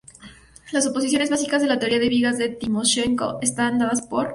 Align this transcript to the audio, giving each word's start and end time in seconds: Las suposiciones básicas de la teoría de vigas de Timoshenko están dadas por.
Las 0.71 0.85
suposiciones 0.85 1.29
básicas 1.29 1.61
de 1.61 1.67
la 1.67 1.77
teoría 1.77 1.99
de 1.99 2.09
vigas 2.09 2.39
de 2.39 2.49
Timoshenko 2.49 3.37
están 3.43 3.77
dadas 3.77 4.01
por. 4.01 4.29